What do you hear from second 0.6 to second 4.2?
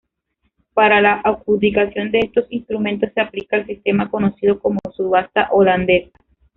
Para la adjudicación de estos instrumentos se aplica el sistema